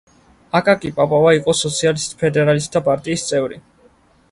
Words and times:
აკაკი 0.59 0.89
პაპავა 0.99 1.33
იყო 1.41 1.55
სოციალისტ–ფედერალისტთა 1.59 2.85
პარტიის 2.91 3.29
წევრი. 3.31 3.63